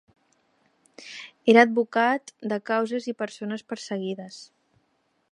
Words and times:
Era 1.51 1.65
advocat 1.67 2.33
de 2.53 2.59
causes 2.69 3.07
i 3.13 3.15
persones 3.19 3.65
perseguides. 3.75 4.39